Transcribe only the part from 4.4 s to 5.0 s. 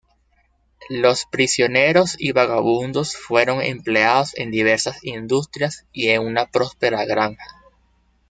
diversas